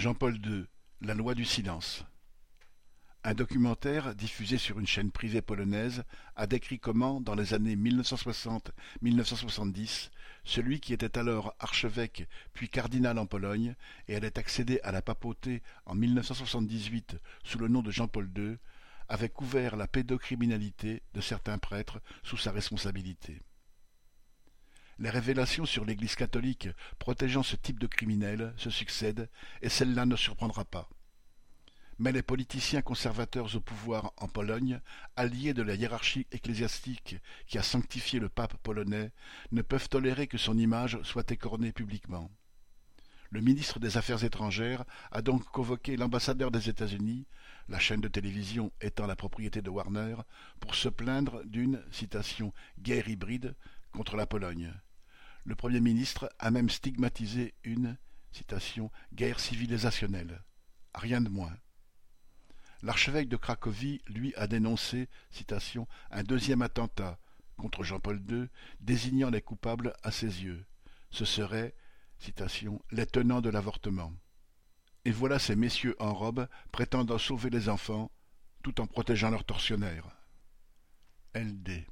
[0.00, 0.64] Jean-Paul II,
[1.02, 2.06] La loi du silence.
[3.22, 6.04] Un documentaire, diffusé sur une chaîne privée polonaise,
[6.36, 10.08] a décrit comment, dans les années 1960-1970,
[10.42, 13.74] celui qui était alors archevêque puis cardinal en Pologne
[14.08, 18.56] et allait accéder à la papauté en 1978 sous le nom de Jean-Paul II,
[19.10, 23.42] avait couvert la pédocriminalité de certains prêtres sous sa responsabilité.
[25.00, 29.30] Les révélations sur l'Église catholique protégeant ce type de criminels se succèdent,
[29.62, 30.90] et celle-là ne surprendra pas.
[31.98, 34.78] Mais les politiciens conservateurs au pouvoir en Pologne,
[35.16, 39.10] alliés de la hiérarchie ecclésiastique qui a sanctifié le pape polonais,
[39.52, 42.30] ne peuvent tolérer que son image soit écornée publiquement.
[43.30, 47.26] Le ministre des Affaires étrangères a donc convoqué l'ambassadeur des États-Unis,
[47.70, 50.16] la chaîne de télévision étant la propriété de Warner,
[50.58, 53.54] pour se plaindre d'une citation guerre hybride
[53.92, 54.74] contre la Pologne.
[55.44, 57.96] Le Premier ministre a même stigmatisé une
[59.12, 60.42] guerre civilisationnelle.
[60.94, 61.56] Rien de moins.
[62.82, 67.18] L'archevêque de Cracovie, lui, a dénoncé citation, un deuxième attentat
[67.56, 68.48] contre Jean-Paul II,
[68.80, 70.64] désignant les coupables à ses yeux.
[71.10, 71.74] Ce serait
[72.18, 74.12] citation, les tenants de l'avortement.
[75.04, 78.10] Et voilà ces messieurs en robe prétendant sauver les enfants
[78.62, 80.08] tout en protégeant leurs tortionnaires.
[81.34, 81.84] LD.